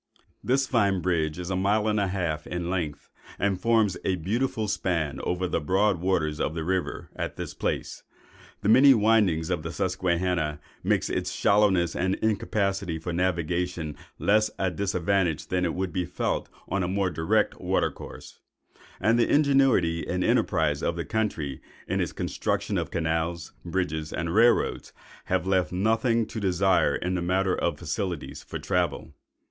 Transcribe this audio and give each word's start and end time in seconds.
This 0.43 0.65
fine 0.65 0.99
bridge 0.99 1.37
is 1.37 1.51
a 1.51 1.55
mile 1.55 1.87
and 1.87 1.99
a 1.99 2.07
half 2.07 2.47
in 2.47 2.71
length, 2.71 3.11
and 3.37 3.61
forms 3.61 3.97
a 4.03 4.15
beautiful 4.15 4.67
span 4.67 5.19
over 5.23 5.47
the 5.47 5.61
broad 5.61 6.01
waters 6.01 6.39
of 6.39 6.55
the 6.55 6.63
river 6.63 7.11
at 7.15 7.35
this 7.35 7.53
place. 7.53 8.01
The 8.61 8.69
many 8.69 8.95
windings 8.95 9.51
of 9.51 9.61
the 9.61 9.71
Susquehanna 9.71 10.59
make 10.83 11.07
its 11.07 11.31
shallowness 11.31 11.95
and 11.95 12.15
incapacity 12.15 12.97
for 12.97 13.13
navigation 13.13 13.95
less 14.17 14.49
a 14.57 14.71
disadvantage 14.71 15.49
than 15.49 15.71
would 15.75 15.89
have 15.89 15.93
been 15.93 16.07
felt 16.07 16.49
on 16.67 16.81
a 16.81 16.87
more 16.87 17.11
direct 17.11 17.61
water 17.61 17.91
course; 17.91 18.39
and 18.99 19.19
the 19.19 19.31
ingenuity 19.31 20.07
and 20.07 20.23
enterprise 20.23 20.81
of 20.81 20.95
the 20.95 21.05
country 21.05 21.61
in 21.87 21.99
the 21.99 22.07
construction 22.07 22.79
of 22.79 22.89
canals, 22.89 23.53
bridges, 23.63 24.11
and 24.11 24.33
rail 24.33 24.53
roads, 24.53 24.93
have 25.25 25.45
left 25.45 25.71
nothing 25.71 26.25
to 26.25 26.39
desire 26.39 26.95
in 26.95 27.13
the 27.13 27.21
matter 27.21 27.55
of 27.55 27.77
facilities 27.77 28.41
for 28.41 28.57
travel. 28.57 29.13